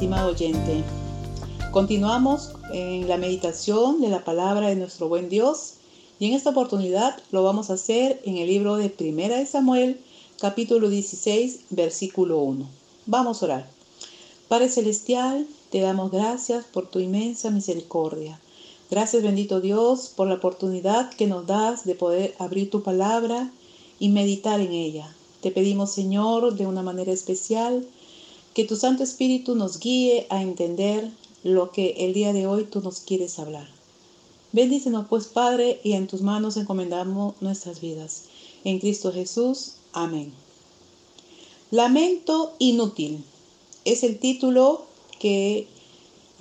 estimado 0.00 0.30
oyente. 0.30 0.82
Continuamos 1.72 2.52
en 2.72 3.06
la 3.06 3.18
meditación 3.18 4.00
de 4.00 4.08
la 4.08 4.24
palabra 4.24 4.68
de 4.68 4.76
nuestro 4.76 5.10
buen 5.10 5.28
Dios 5.28 5.74
y 6.18 6.24
en 6.28 6.32
esta 6.32 6.48
oportunidad 6.48 7.22
lo 7.32 7.42
vamos 7.42 7.68
a 7.68 7.74
hacer 7.74 8.18
en 8.24 8.38
el 8.38 8.48
libro 8.48 8.76
de 8.76 8.88
Primera 8.88 9.36
de 9.36 9.44
Samuel, 9.44 10.00
capítulo 10.40 10.88
16, 10.88 11.64
versículo 11.68 12.38
1. 12.38 12.66
Vamos 13.04 13.42
a 13.42 13.44
orar. 13.44 13.70
Padre 14.48 14.70
Celestial, 14.70 15.46
te 15.68 15.80
damos 15.80 16.10
gracias 16.10 16.64
por 16.64 16.86
tu 16.88 16.98
inmensa 17.00 17.50
misericordia. 17.50 18.40
Gracias 18.90 19.22
bendito 19.22 19.60
Dios 19.60 20.10
por 20.16 20.28
la 20.28 20.36
oportunidad 20.36 21.12
que 21.12 21.26
nos 21.26 21.46
das 21.46 21.84
de 21.84 21.94
poder 21.94 22.34
abrir 22.38 22.70
tu 22.70 22.82
palabra 22.82 23.50
y 23.98 24.08
meditar 24.08 24.60
en 24.60 24.72
ella. 24.72 25.14
Te 25.42 25.50
pedimos 25.50 25.90
Señor 25.90 26.54
de 26.54 26.66
una 26.66 26.82
manera 26.82 27.12
especial 27.12 27.86
que 28.60 28.66
tu 28.66 28.76
Santo 28.76 29.02
Espíritu 29.02 29.54
nos 29.54 29.80
guíe 29.80 30.26
a 30.28 30.42
entender 30.42 31.10
lo 31.42 31.70
que 31.70 31.94
el 31.96 32.12
día 32.12 32.34
de 32.34 32.46
hoy 32.46 32.64
tú 32.64 32.82
nos 32.82 33.00
quieres 33.00 33.38
hablar. 33.38 33.66
Bendícenos 34.52 35.06
pues 35.08 35.28
Padre 35.28 35.80
y 35.82 35.92
en 35.94 36.06
tus 36.06 36.20
manos 36.20 36.58
encomendamos 36.58 37.36
nuestras 37.40 37.80
vidas. 37.80 38.24
En 38.64 38.78
Cristo 38.78 39.14
Jesús. 39.14 39.76
Amén. 39.94 40.34
Lamento 41.70 42.52
inútil 42.58 43.24
es 43.86 44.02
el 44.02 44.18
título 44.18 44.84
que 45.18 45.66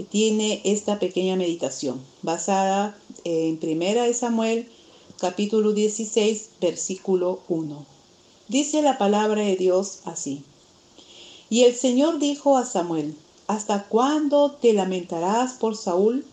tiene 0.10 0.60
esta 0.66 1.00
pequeña 1.00 1.38
meditación, 1.38 2.02
basada 2.22 2.98
en 3.24 3.56
Primera 3.60 4.04
de 4.04 4.14
Samuel, 4.14 4.68
capítulo 5.20 5.72
16, 5.72 6.50
versículo 6.60 7.40
1. 7.48 7.86
Dice 8.50 8.82
la 8.82 8.98
palabra 8.98 9.44
de 9.44 9.56
Dios 9.56 10.00
así. 10.04 10.44
Y 11.50 11.64
el 11.64 11.76
Señor 11.76 12.20
dijo 12.20 12.58
a 12.58 12.66
Samuel, 12.66 13.16
¿hasta 13.48 13.86
cuándo 13.86 14.52
te 14.52 14.74
lamentarás 14.74 15.54
por 15.54 15.76
Saúl 15.76 16.24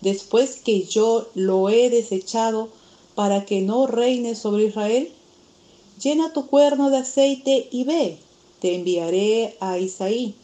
después 0.00 0.56
que 0.56 0.84
yo 0.84 1.28
lo 1.34 1.68
he 1.68 1.90
desechado 1.90 2.70
para 3.14 3.44
que 3.44 3.60
no 3.60 3.86
reine 3.86 4.34
sobre 4.34 4.64
Israel? 4.64 5.12
Llena 6.02 6.32
tu 6.32 6.46
cuerno 6.46 6.88
de 6.90 6.98
aceite 6.98 7.68
y 7.70 7.84
ve, 7.84 8.18
te 8.60 8.74
enviaré 8.74 9.56
a 9.60 9.78
Isaí, 9.78 10.34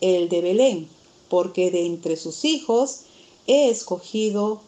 el 0.00 0.28
de 0.28 0.40
Belén, 0.40 0.88
porque 1.28 1.70
de 1.70 1.86
entre 1.86 2.16
sus 2.16 2.44
hijos 2.44 3.02
he 3.46 3.70
escogido 3.70 4.60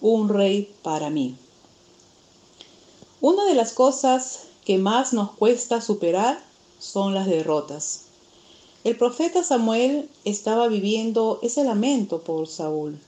un 0.00 0.28
rey 0.30 0.72
para 0.82 1.10
mí. 1.10 1.36
Una 3.20 3.44
de 3.44 3.54
las 3.54 3.72
cosas 3.72 4.44
que 4.64 4.78
más 4.78 5.12
nos 5.12 5.32
cuesta 5.32 5.82
superar 5.82 6.42
son 6.78 7.14
las 7.14 7.26
derrotas. 7.26 8.09
El 8.82 8.96
profeta 8.96 9.44
Samuel 9.44 10.08
estaba 10.24 10.66
viviendo 10.66 11.38
ese 11.42 11.64
lamento 11.64 12.22
por 12.22 12.48
Saúl. 12.48 12.98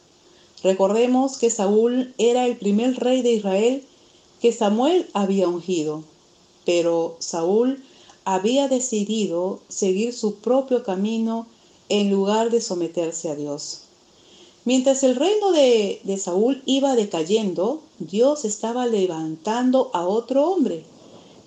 Recordemos 0.63 1.39
que 1.39 1.49
Saúl 1.49 2.13
era 2.19 2.47
el 2.47 2.59
primer 2.59 2.97
rey 2.97 3.23
de 3.23 3.33
Israel 3.33 3.83
que 4.43 4.53
Samuel 4.53 5.09
había 5.15 5.49
ungido, 5.49 6.05
pero 6.67 7.17
Saúl 7.21 7.83
había 8.27 8.69
decidido 8.69 9.61
seguir 9.69 10.13
su 10.13 10.35
propio 10.35 10.83
camino 10.83 11.47
en 11.89 12.11
lugar 12.11 12.51
de 12.51 12.61
someterse 12.61 13.31
a 13.31 13.35
Dios. 13.35 13.85
Mientras 14.67 15.03
el 15.03 15.17
reino 15.17 15.53
de, 15.53 16.03
de, 16.05 16.19
Saúl 16.19 16.63
iba 16.67 16.95
decayendo, 16.97 17.81
Dios 17.99 18.45
estaba 18.45 18.87
levantando 18.87 19.91
a 19.95 20.07
otro 20.07 20.51
hombre 20.51 20.85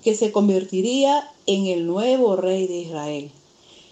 que 0.04 0.16
se 0.16 0.32
convertiría 0.32 1.32
en 1.46 1.68
el 1.68 1.86
nuevo 1.86 2.36
rey 2.36 2.66
de 2.66 2.78
Israel. 2.80 3.32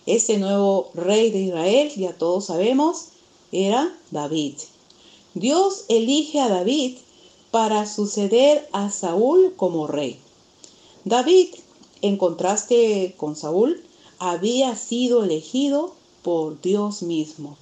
Ese 0.06 0.38
nuevo 0.38 0.90
rey 0.96 1.32
de 1.32 1.40
Israel, 1.44 1.90
ya 1.96 2.12
todos 2.18 2.48
sabemos, 2.48 3.06
era 3.54 3.98
David. 4.12 4.56
Dios 5.34 5.86
elige 5.88 6.42
a 6.42 6.50
David 6.50 6.98
para 7.52 7.86
suceder 7.86 8.68
a 8.74 8.90
Saúl 8.90 9.54
como 9.56 9.88
rey. 9.88 10.20
David, 11.06 11.56
en 12.02 12.18
contraste 12.18 13.14
con 13.16 13.38
Saúl, 13.38 13.82
había 14.20 14.76
sido 14.76 15.24
elegido 15.24 15.94
por 16.22 16.60
Dios 16.60 17.02
mismo. 17.02 17.56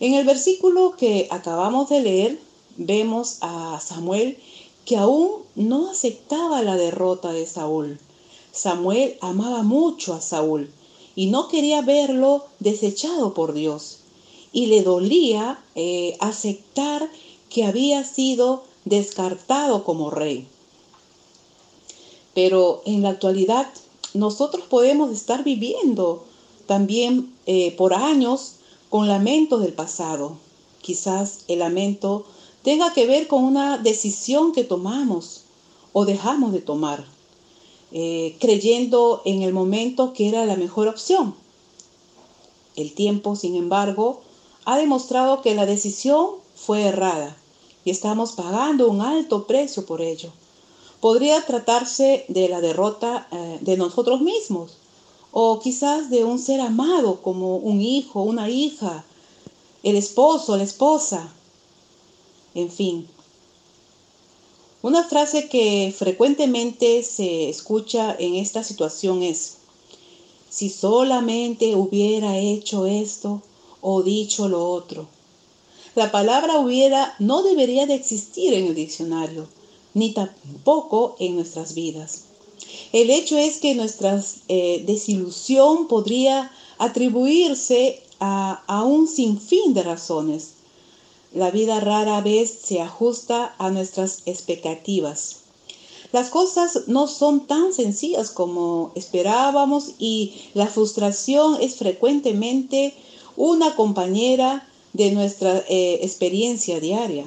En 0.00 0.14
el 0.14 0.24
versículo 0.24 0.94
que 0.96 1.28
acabamos 1.30 1.90
de 1.90 2.00
leer, 2.00 2.40
vemos 2.78 3.36
a 3.42 3.78
Samuel 3.80 4.38
que 4.86 4.96
aún 4.96 5.42
no 5.56 5.90
aceptaba 5.90 6.62
la 6.62 6.76
derrota 6.76 7.32
de 7.32 7.46
Saúl. 7.46 7.98
Samuel 8.50 9.18
amaba 9.20 9.62
mucho 9.62 10.14
a 10.14 10.22
Saúl 10.22 10.70
y 11.18 11.26
no 11.26 11.48
quería 11.48 11.82
verlo 11.82 12.44
desechado 12.60 13.34
por 13.34 13.52
Dios. 13.52 13.98
Y 14.52 14.66
le 14.66 14.84
dolía 14.84 15.58
eh, 15.74 16.16
aceptar 16.20 17.10
que 17.50 17.64
había 17.64 18.04
sido 18.04 18.62
descartado 18.84 19.82
como 19.82 20.10
rey. 20.10 20.46
Pero 22.34 22.82
en 22.86 23.02
la 23.02 23.08
actualidad 23.08 23.66
nosotros 24.14 24.66
podemos 24.70 25.10
estar 25.10 25.42
viviendo 25.42 26.22
también 26.66 27.34
eh, 27.46 27.74
por 27.76 27.94
años 27.94 28.58
con 28.88 29.08
lamentos 29.08 29.60
del 29.62 29.72
pasado. 29.72 30.36
Quizás 30.82 31.40
el 31.48 31.58
lamento 31.58 32.26
tenga 32.62 32.92
que 32.92 33.08
ver 33.08 33.26
con 33.26 33.42
una 33.42 33.76
decisión 33.76 34.52
que 34.52 34.62
tomamos 34.62 35.42
o 35.92 36.04
dejamos 36.04 36.52
de 36.52 36.60
tomar. 36.60 37.17
Eh, 37.90 38.36
creyendo 38.38 39.22
en 39.24 39.42
el 39.42 39.54
momento 39.54 40.12
que 40.12 40.28
era 40.28 40.44
la 40.44 40.56
mejor 40.56 40.88
opción. 40.88 41.34
El 42.76 42.92
tiempo, 42.92 43.34
sin 43.34 43.56
embargo, 43.56 44.20
ha 44.66 44.76
demostrado 44.76 45.40
que 45.40 45.54
la 45.54 45.64
decisión 45.64 46.32
fue 46.54 46.82
errada 46.82 47.36
y 47.84 47.90
estamos 47.90 48.32
pagando 48.32 48.88
un 48.88 49.00
alto 49.00 49.46
precio 49.46 49.86
por 49.86 50.02
ello. 50.02 50.30
Podría 51.00 51.46
tratarse 51.46 52.26
de 52.28 52.48
la 52.50 52.60
derrota 52.60 53.26
eh, 53.30 53.58
de 53.62 53.76
nosotros 53.78 54.20
mismos 54.20 54.76
o 55.32 55.58
quizás 55.60 56.10
de 56.10 56.24
un 56.24 56.38
ser 56.38 56.60
amado 56.60 57.22
como 57.22 57.56
un 57.56 57.80
hijo, 57.80 58.22
una 58.22 58.50
hija, 58.50 59.04
el 59.82 59.96
esposo, 59.96 60.56
la 60.56 60.64
esposa, 60.64 61.32
en 62.54 62.70
fin, 62.70 63.08
una 64.80 65.02
frase 65.02 65.48
que 65.48 65.92
frecuentemente 65.96 67.02
se 67.02 67.48
escucha 67.48 68.14
en 68.16 68.36
esta 68.36 68.62
situación 68.62 69.24
es, 69.24 69.56
si 70.48 70.70
solamente 70.70 71.74
hubiera 71.74 72.38
hecho 72.38 72.86
esto 72.86 73.42
o 73.80 74.02
dicho 74.02 74.48
lo 74.48 74.70
otro. 74.70 75.08
La 75.96 76.12
palabra 76.12 76.60
hubiera 76.60 77.16
no 77.18 77.42
debería 77.42 77.86
de 77.86 77.94
existir 77.94 78.54
en 78.54 78.66
el 78.66 78.74
diccionario, 78.76 79.48
ni 79.94 80.12
tampoco 80.12 81.16
en 81.18 81.34
nuestras 81.34 81.74
vidas. 81.74 82.26
El 82.92 83.10
hecho 83.10 83.36
es 83.36 83.58
que 83.58 83.74
nuestra 83.74 84.22
eh, 84.46 84.84
desilusión 84.86 85.88
podría 85.88 86.52
atribuirse 86.78 88.00
a, 88.20 88.62
a 88.68 88.84
un 88.84 89.08
sinfín 89.08 89.74
de 89.74 89.82
razones 89.82 90.52
la 91.32 91.50
vida 91.50 91.80
rara 91.80 92.20
vez 92.20 92.50
se 92.62 92.80
ajusta 92.80 93.54
a 93.58 93.70
nuestras 93.70 94.22
expectativas. 94.26 95.40
Las 96.10 96.30
cosas 96.30 96.84
no 96.86 97.06
son 97.06 97.46
tan 97.46 97.74
sencillas 97.74 98.30
como 98.30 98.92
esperábamos 98.94 99.90
y 99.98 100.34
la 100.54 100.66
frustración 100.66 101.58
es 101.60 101.76
frecuentemente 101.76 102.94
una 103.36 103.76
compañera 103.76 104.66
de 104.94 105.10
nuestra 105.10 105.64
eh, 105.68 106.00
experiencia 106.02 106.80
diaria. 106.80 107.26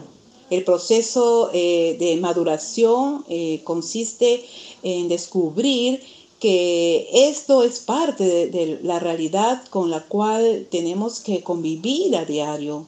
El 0.49 0.63
proceso 0.63 1.51
eh, 1.53 1.95
de 1.99 2.17
maduración 2.17 3.23
eh, 3.29 3.61
consiste 3.63 4.43
en 4.81 5.07
descubrir 5.07 6.01
que 6.39 7.07
esto 7.29 7.61
es 7.63 7.79
parte 7.79 8.47
de 8.49 8.79
la 8.81 8.97
realidad 8.97 9.63
con 9.69 9.91
la 9.91 10.01
cual 10.01 10.67
tenemos 10.71 11.19
que 11.19 11.43
convivir 11.43 12.15
a 12.17 12.25
diario. 12.25 12.87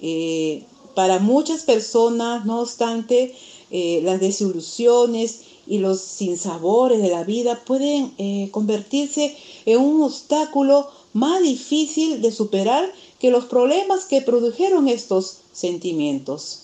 Eh, 0.00 0.64
para 0.94 1.18
muchas 1.18 1.62
personas, 1.62 2.44
no 2.44 2.60
obstante, 2.60 3.34
eh, 3.70 4.00
las 4.02 4.20
desilusiones 4.20 5.42
y 5.66 5.78
los 5.78 6.00
sinsabores 6.00 7.00
de 7.00 7.10
la 7.10 7.22
vida 7.22 7.62
pueden 7.64 8.12
eh, 8.18 8.48
convertirse 8.50 9.36
en 9.66 9.80
un 9.80 10.02
obstáculo 10.02 10.88
más 11.12 11.42
difícil 11.42 12.20
de 12.20 12.32
superar 12.32 12.92
que 13.18 13.30
los 13.30 13.44
problemas 13.44 14.06
que 14.06 14.22
produjeron 14.22 14.88
estos 14.88 15.38
sentimientos. 15.52 16.62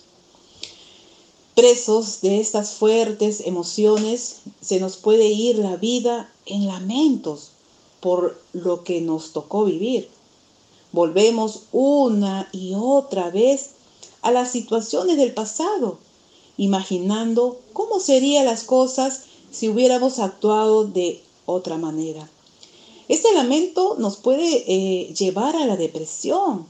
Presos 1.55 2.21
de 2.21 2.41
estas 2.41 2.73
fuertes 2.73 3.43
emociones, 3.47 4.41
se 4.61 4.81
nos 4.81 4.97
puede 4.97 5.29
ir 5.29 5.59
la 5.59 5.77
vida 5.77 6.33
en 6.44 6.67
lamentos 6.67 7.53
por 8.00 8.41
lo 8.53 8.85
que 8.85 9.00
nos 9.00 9.33
tocó 9.33 9.65
vivir. 9.65 10.09
Volvemos 10.96 11.64
una 11.72 12.48
y 12.52 12.72
otra 12.75 13.28
vez 13.28 13.72
a 14.22 14.31
las 14.31 14.50
situaciones 14.50 15.19
del 15.19 15.34
pasado, 15.34 15.98
imaginando 16.56 17.58
cómo 17.75 18.00
serían 18.00 18.46
las 18.46 18.64
cosas 18.64 19.25
si 19.50 19.69
hubiéramos 19.69 20.19
actuado 20.20 20.87
de 20.87 21.20
otra 21.44 21.76
manera. 21.76 22.31
Este 23.08 23.31
lamento 23.34 23.96
nos 23.98 24.16
puede 24.16 24.64
eh, 24.66 25.12
llevar 25.12 25.54
a 25.56 25.66
la 25.66 25.76
depresión 25.76 26.64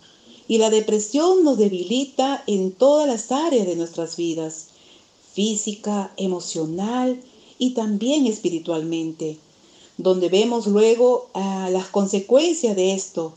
y 0.49 0.58
la 0.58 0.70
depresión 0.70 1.44
nos 1.44 1.56
debilita 1.56 2.43
en 2.49 2.72
todas 2.72 3.06
las 3.06 3.31
áreas 3.31 3.64
de 3.64 3.76
nuestras 3.76 4.17
vidas, 4.17 4.70
física, 5.34 6.12
emocional 6.17 7.22
y 7.61 7.75
también 7.75 8.26
espiritualmente, 8.26 9.38
donde 9.99 10.29
vemos 10.29 10.67
luego 10.67 11.29
ah, 11.32 11.69
las 11.70 11.87
consecuencias 11.87 12.75
de 12.75 12.93
esto, 12.93 13.32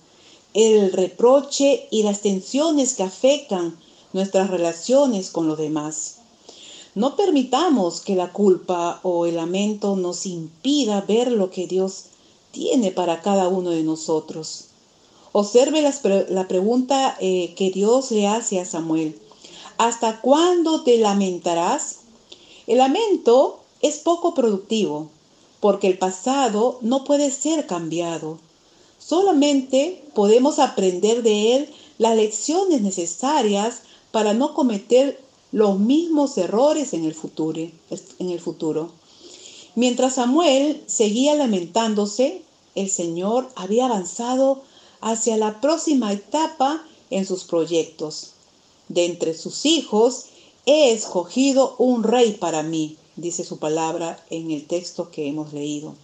el 0.53 0.91
reproche 0.91 1.87
y 1.91 2.03
las 2.03 2.21
tensiones 2.21 2.95
que 2.95 3.03
afectan 3.03 3.77
nuestras 4.13 4.49
relaciones 4.49 5.29
con 5.29 5.47
los 5.47 5.57
demás. 5.57 6.15
No 6.95 7.15
permitamos 7.15 8.01
que 8.01 8.15
la 8.15 8.33
culpa 8.33 8.99
o 9.03 9.25
el 9.25 9.35
lamento 9.35 9.95
nos 9.95 10.25
impida 10.25 11.01
ver 11.01 11.31
lo 11.31 11.51
que 11.51 11.67
Dios 11.67 12.05
tiene 12.51 12.91
para 12.91 13.21
cada 13.21 13.47
uno 13.47 13.69
de 13.69 13.83
nosotros. 13.83 14.65
Observe 15.31 15.81
la, 15.81 16.47
pregunta 16.47 17.15
eh, 17.19 17.53
que 17.55 17.69
Dios 17.69 18.09
le 18.11 18.27
hace 18.27 18.59
a 18.59 18.65
Samuel. 18.65 19.19
¿Hasta 19.77 20.19
cuándo 20.21 20.81
te 20.81 20.97
lamentarás? 20.97 21.99
El 22.65 22.79
lamento 22.79 23.59
es 23.81 23.99
poco 23.99 24.33
productivo 24.33 25.09
porque 25.59 25.87
el 25.87 25.97
pasado 25.97 26.79
no 26.81 27.03
puede 27.03 27.31
ser 27.31 27.67
cambiado. 27.67 28.39
Solamente 29.09 30.03
podemos 30.13 30.59
aprender 30.59 31.23
de 31.23 31.55
él 31.55 31.69
las 31.97 32.15
lecciones 32.15 32.83
necesarias 32.83 33.81
para 34.11 34.35
no 34.35 34.53
cometer 34.53 35.19
los 35.51 35.79
mismos 35.79 36.37
errores 36.37 36.93
en 36.93 37.05
el 37.05 37.15
futuro. 37.15 37.71
En 38.19 38.29
el 38.29 38.39
futuro. 38.39 38.91
Mientras 39.73 40.13
Samuel 40.13 40.83
seguía 40.85 41.33
lamentándose, 41.33 42.43
el 42.75 42.91
Señor 42.91 43.49
había 43.55 43.85
avanzado 43.85 44.61
hacia 45.01 45.37
la 45.37 45.59
próxima 45.59 46.13
etapa 46.13 46.85
en 47.09 47.25
sus 47.25 47.45
proyectos. 47.45 48.33
De 48.89 49.05
entre 49.05 49.33
sus 49.33 49.65
hijos 49.65 50.25
he 50.67 50.91
escogido 50.91 51.73
un 51.79 52.03
rey 52.03 52.33
para 52.33 52.61
mí, 52.61 52.95
dice 53.15 53.43
su 53.43 53.57
palabra 53.57 54.23
en 54.29 54.51
el 54.51 54.67
texto 54.67 55.09
que 55.09 55.27
hemos 55.27 55.51
leído. 55.51 55.95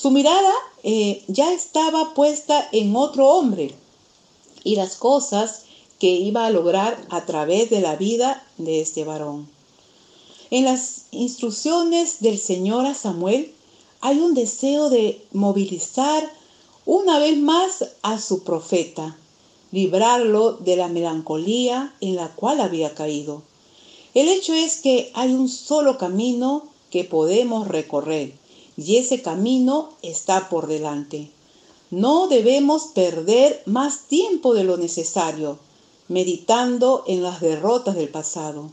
Su 0.00 0.12
mirada 0.12 0.52
eh, 0.84 1.24
ya 1.26 1.52
estaba 1.52 2.14
puesta 2.14 2.68
en 2.70 2.94
otro 2.94 3.30
hombre 3.30 3.74
y 4.62 4.76
las 4.76 4.94
cosas 4.94 5.62
que 5.98 6.06
iba 6.06 6.46
a 6.46 6.50
lograr 6.50 7.04
a 7.10 7.26
través 7.26 7.68
de 7.68 7.80
la 7.80 7.96
vida 7.96 8.46
de 8.58 8.80
este 8.80 9.02
varón. 9.02 9.48
En 10.52 10.66
las 10.66 11.06
instrucciones 11.10 12.20
del 12.20 12.38
Señor 12.38 12.86
a 12.86 12.94
Samuel 12.94 13.52
hay 14.00 14.20
un 14.20 14.34
deseo 14.34 14.88
de 14.88 15.20
movilizar 15.32 16.32
una 16.86 17.18
vez 17.18 17.36
más 17.36 17.84
a 18.02 18.20
su 18.20 18.44
profeta, 18.44 19.16
librarlo 19.72 20.52
de 20.52 20.76
la 20.76 20.86
melancolía 20.86 21.92
en 22.00 22.14
la 22.14 22.28
cual 22.28 22.60
había 22.60 22.94
caído. 22.94 23.42
El 24.14 24.28
hecho 24.28 24.54
es 24.54 24.76
que 24.80 25.10
hay 25.14 25.32
un 25.32 25.48
solo 25.48 25.98
camino 25.98 26.68
que 26.88 27.02
podemos 27.02 27.66
recorrer 27.66 28.34
y 28.78 28.96
ese 28.96 29.20
camino 29.20 29.90
está 30.02 30.48
por 30.48 30.68
delante. 30.68 31.30
No 31.90 32.28
debemos 32.28 32.84
perder 32.94 33.60
más 33.66 34.02
tiempo 34.02 34.54
de 34.54 34.62
lo 34.62 34.76
necesario 34.76 35.58
meditando 36.06 37.02
en 37.06 37.22
las 37.22 37.40
derrotas 37.40 37.96
del 37.96 38.08
pasado. 38.08 38.70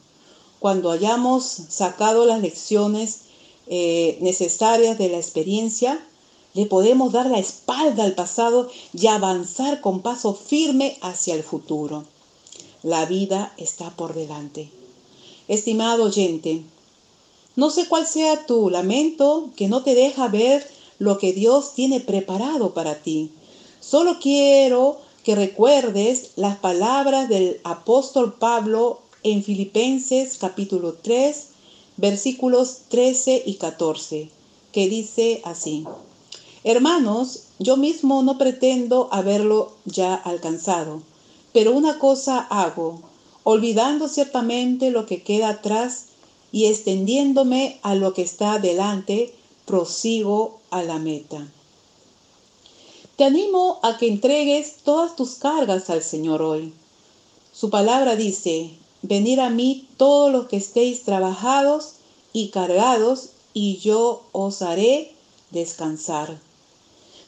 Cuando 0.59 0.91
hayamos 0.91 1.43
sacado 1.43 2.25
las 2.25 2.39
lecciones 2.39 3.21
eh, 3.67 4.17
necesarias 4.21 4.97
de 4.97 5.09
la 5.09 5.17
experiencia, 5.17 6.05
le 6.53 6.67
podemos 6.67 7.11
dar 7.11 7.25
la 7.25 7.39
espalda 7.39 8.03
al 8.03 8.13
pasado 8.13 8.69
y 8.93 9.07
avanzar 9.07 9.81
con 9.81 10.01
paso 10.01 10.33
firme 10.35 10.97
hacia 11.01 11.33
el 11.33 11.43
futuro. 11.43 12.05
La 12.83 13.05
vida 13.05 13.53
está 13.57 13.89
por 13.89 14.13
delante. 14.13 14.69
Estimado 15.47 16.03
oyente, 16.03 16.63
no 17.55 17.69
sé 17.69 17.87
cuál 17.87 18.05
sea 18.05 18.45
tu 18.45 18.69
lamento 18.69 19.49
que 19.55 19.67
no 19.67 19.83
te 19.83 19.95
deja 19.95 20.27
ver 20.27 20.67
lo 20.99 21.17
que 21.17 21.33
Dios 21.33 21.73
tiene 21.73 21.99
preparado 21.99 22.73
para 22.73 22.95
ti. 22.95 23.31
Solo 23.79 24.19
quiero 24.19 24.97
que 25.23 25.35
recuerdes 25.35 26.31
las 26.35 26.57
palabras 26.57 27.29
del 27.29 27.59
apóstol 27.63 28.33
Pablo 28.33 28.99
en 29.23 29.43
Filipenses 29.43 30.37
capítulo 30.37 30.93
3, 31.01 31.47
versículos 31.97 32.81
13 32.89 33.43
y 33.45 33.55
14, 33.55 34.29
que 34.71 34.89
dice 34.89 35.41
así. 35.43 35.85
Hermanos, 36.63 37.43
yo 37.59 37.77
mismo 37.77 38.21
no 38.21 38.37
pretendo 38.37 39.07
haberlo 39.11 39.73
ya 39.85 40.13
alcanzado, 40.13 41.01
pero 41.53 41.71
una 41.71 41.99
cosa 41.99 42.39
hago, 42.39 43.01
olvidando 43.43 44.07
ciertamente 44.09 44.91
lo 44.91 45.05
que 45.05 45.23
queda 45.23 45.49
atrás 45.49 46.07
y 46.55 46.67
extendiéndome 46.67 47.79
a 47.81 47.95
lo 47.95 48.13
que 48.13 48.21
está 48.21 48.59
delante, 48.59 49.33
prosigo 49.65 50.61
a 50.69 50.83
la 50.83 50.99
meta. 50.99 51.45
Te 53.17 53.25
animo 53.25 53.81
a 53.83 53.97
que 53.97 54.07
entregues 54.07 54.77
todas 54.85 55.17
tus 55.17 55.31
cargas 55.31 55.89
al 55.89 56.01
Señor 56.01 56.41
hoy. 56.41 56.71
Su 57.51 57.69
palabra 57.69 58.15
dice, 58.15 58.69
venid 59.01 59.39
a 59.39 59.49
mí 59.49 59.89
todos 59.97 60.31
los 60.31 60.47
que 60.47 60.55
estéis 60.55 61.03
trabajados 61.03 61.95
y 62.31 62.51
cargados, 62.51 63.31
y 63.53 63.79
yo 63.79 64.23
os 64.31 64.61
haré 64.61 65.11
descansar. 65.51 66.39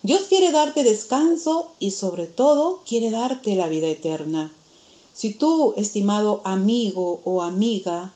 Dios 0.04 0.22
quiere 0.30 0.54
darte 0.54 0.86
descanso 0.86 1.72
y 1.80 1.92
sobre 1.92 2.28
todo 2.28 2.80
quiere 2.88 3.12
darte 3.12 3.58
la 3.58 3.68
vida 3.68 3.88
eterna. 3.88 4.54
Si 5.14 5.34
tú, 5.34 5.74
estimado 5.76 6.40
amigo 6.46 7.20
o 7.26 7.42
amiga, 7.42 8.14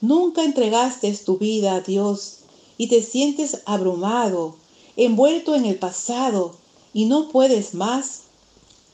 nunca 0.00 0.44
entregaste 0.44 1.12
tu 1.16 1.38
vida 1.38 1.74
a 1.74 1.80
Dios 1.80 2.40
y 2.76 2.88
te 2.88 3.02
sientes 3.02 3.62
abrumado, 3.66 4.56
envuelto 4.96 5.54
en 5.54 5.66
el 5.66 5.78
pasado 5.78 6.54
y 6.92 7.06
no 7.06 7.28
puedes 7.28 7.74
más, 7.74 8.22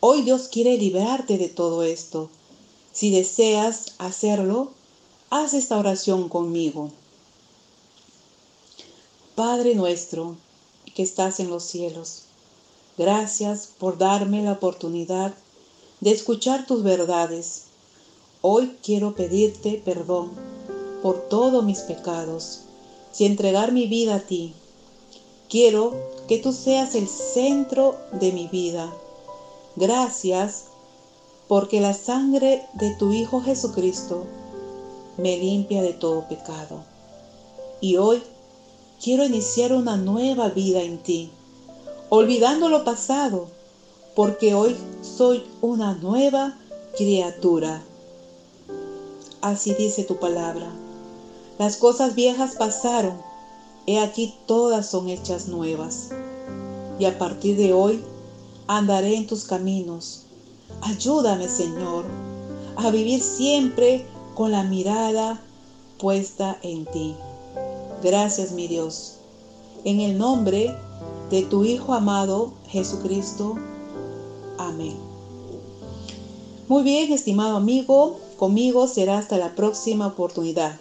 hoy 0.01 0.23
Dios 0.23 0.49
quiere 0.49 0.77
liberarte 0.79 1.39
de 1.39 1.49
todo 1.49 1.83
esto. 1.83 2.31
Si 2.93 3.11
deseas 3.11 3.95
hacerlo, 3.99 4.73
haz 5.31 5.55
esta 5.55 5.79
oración 5.79 6.29
conmigo. 6.29 6.91
Padre 9.35 9.75
nuestro, 9.75 10.37
que 10.95 11.03
estás 11.03 11.41
en 11.41 11.51
los 11.51 11.65
cielos. 11.65 12.23
Gracias 12.97 13.69
por 13.79 13.99
darme 13.99 14.43
la 14.43 14.53
oportunidad 14.53 15.35
de 16.01 16.13
escuchar 16.13 16.67
tus 16.67 16.85
verdades. 16.85 17.65
Hoy 18.43 18.77
quiero 18.83 19.15
pedirte 19.15 19.83
perdón 19.85 20.54
por 21.05 21.19
todos 21.29 21.63
mis 21.63 21.81
pecados 21.81 22.61
y 23.19 23.27
entregar 23.27 23.73
mi 23.73 23.87
vida 23.87 24.15
a 24.15 24.21
ti. 24.21 24.55
Quiero 25.51 25.93
que 26.27 26.39
tú 26.39 26.51
seas 26.51 26.95
el 26.95 27.09
centro 27.09 27.95
de 28.13 28.33
mi 28.33 28.49
vida. 28.49 28.91
Gracias 29.77 30.65
porque 31.47 31.83
la 31.83 31.93
sangre 31.93 32.63
de 32.73 32.97
tu 32.97 33.13
Hijo 33.13 33.43
Jesucristo 33.43 34.25
me 35.19 35.37
limpia 35.37 35.83
de 35.83 35.93
todo 35.93 36.27
pecado. 36.27 36.83
Y 37.83 37.99
hoy 37.99 38.23
quiero 38.99 39.27
iniciar 39.27 39.75
una 39.75 39.99
nueva 39.99 40.49
vida 40.49 40.81
en 40.81 41.03
ti, 41.03 41.29
olvidando 42.09 42.71
lo 42.71 42.83
pasado, 42.83 43.49
porque 44.15 44.55
hoy 44.55 44.75
soy 45.03 45.45
una 45.61 45.93
nueva 45.93 46.57
criatura. 46.97 47.83
Así 49.43 49.75
dice 49.75 50.05
tu 50.05 50.17
palabra. 50.17 50.75
Las 51.59 51.77
cosas 51.77 52.17
viejas 52.17 52.57
pasaron, 52.57 53.15
he 53.87 54.01
aquí 54.01 54.35
todas 54.47 54.87
son 54.87 55.09
hechas 55.09 55.47
nuevas. 55.47 56.11
Y 56.99 57.05
a 57.05 57.17
partir 57.17 57.57
de 57.57 57.73
hoy 57.73 58.05
andaré 58.67 59.17
en 59.17 59.27
tus 59.27 59.45
caminos. 59.45 60.25
Ayúdame, 60.81 61.49
Señor, 61.49 62.05
a 62.77 62.91
vivir 62.91 63.23
siempre 63.23 64.05
con 64.35 64.51
la 64.51 64.65
mirada 64.65 65.41
puesta 65.99 66.59
en 66.63 66.87
ti. 66.87 67.15
Gracias, 68.03 68.53
mi 68.53 68.67
Dios. 68.67 69.19
En 69.85 70.01
el 70.01 70.19
nombre 70.19 70.75
de 71.31 71.43
tu 71.43 71.65
Hijo 71.65 71.95
amado, 71.95 72.53
Jesucristo. 72.69 73.57
Amén. 74.59 74.97
Muy 76.67 76.83
bien, 76.83 77.13
estimado 77.13 77.57
amigo, 77.57 78.19
conmigo 78.39 78.89
será 78.89 79.19
hasta 79.19 79.39
la 79.39 79.55
próxima 79.55 80.09
oportunidad. 80.09 80.81